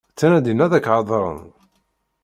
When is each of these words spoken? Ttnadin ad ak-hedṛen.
Ttnadin 0.11 0.63
ad 0.65 0.73
ak-hedṛen. 0.77 1.41